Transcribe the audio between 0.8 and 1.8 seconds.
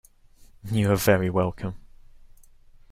are very welcome.